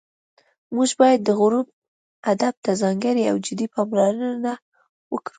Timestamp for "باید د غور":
1.01-1.53